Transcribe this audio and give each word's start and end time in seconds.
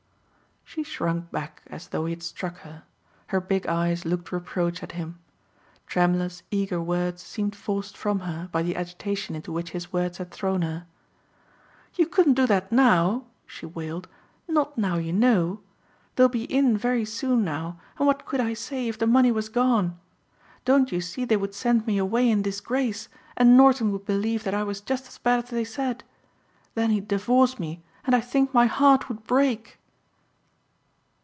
She 0.73 0.83
shrunk 0.83 1.31
back 1.31 1.63
as 1.67 1.89
though 1.89 2.05
he 2.05 2.13
had 2.13 2.23
struck 2.23 2.59
her. 2.59 2.83
Her 3.27 3.41
big 3.41 3.67
eyes 3.67 4.05
looked 4.05 4.31
reproach 4.31 4.81
at 4.81 4.93
him. 4.93 5.19
Tremulous 5.85 6.43
eager 6.49 6.81
words 6.81 7.21
seemed 7.21 7.57
forced 7.57 7.97
from 7.97 8.19
her 8.21 8.47
by 8.53 8.63
the 8.63 8.77
agitation 8.77 9.35
into 9.35 9.51
which 9.51 9.71
his 9.71 9.91
words 9.91 10.17
had 10.17 10.31
thrown 10.31 10.61
her. 10.61 10.85
"You 11.95 12.05
couldn't 12.05 12.35
do 12.35 12.47
that 12.47 12.71
now," 12.71 13.25
she 13.45 13.65
wailed, 13.65 14.07
"not 14.47 14.77
now 14.77 14.95
you 14.95 15.11
know. 15.11 15.59
They'll 16.15 16.29
be 16.29 16.45
in 16.45 16.77
very 16.77 17.03
soon 17.03 17.43
now 17.43 17.77
and 17.97 18.07
what 18.07 18.25
could 18.25 18.39
I 18.39 18.53
say 18.53 18.87
if 18.87 18.97
the 18.97 19.05
money 19.05 19.29
was 19.29 19.49
gone? 19.49 19.99
Don't 20.63 20.89
you 20.89 21.01
see 21.01 21.25
they 21.25 21.35
would 21.35 21.53
send 21.53 21.85
me 21.85 21.97
away 21.97 22.29
in 22.31 22.41
disgrace 22.41 23.09
and 23.35 23.57
Norton 23.57 23.91
would 23.91 24.05
believe 24.05 24.45
that 24.45 24.53
I 24.53 24.63
was 24.63 24.79
just 24.79 25.05
as 25.09 25.17
bad 25.17 25.43
as 25.43 25.49
they 25.49 25.65
said? 25.65 26.05
Then 26.75 26.91
he'd 26.91 27.09
divorce 27.09 27.59
me 27.59 27.83
and 28.05 28.15
I 28.15 28.21
think 28.21 28.53
my 28.53 28.67
heart 28.67 29.09
would 29.09 29.25
break." 29.27 29.77